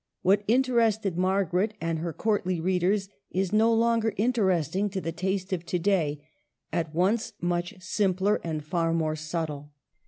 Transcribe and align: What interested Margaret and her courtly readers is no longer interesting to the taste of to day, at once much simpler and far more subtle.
What 0.23 0.43
interested 0.47 1.15
Margaret 1.15 1.75
and 1.79 1.99
her 1.99 2.11
courtly 2.11 2.59
readers 2.59 3.07
is 3.29 3.53
no 3.53 3.71
longer 3.71 4.15
interesting 4.17 4.89
to 4.89 4.99
the 4.99 5.11
taste 5.11 5.53
of 5.53 5.63
to 5.67 5.77
day, 5.77 6.27
at 6.73 6.95
once 6.95 7.33
much 7.39 7.75
simpler 7.83 8.41
and 8.43 8.65
far 8.65 8.93
more 8.95 9.15
subtle. 9.15 9.73